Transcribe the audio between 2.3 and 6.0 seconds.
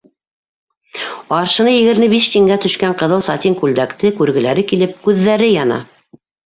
тингә төшкән ҡыҙыл сатин күлдәкте күргеләре килеп күҙҙәре яна.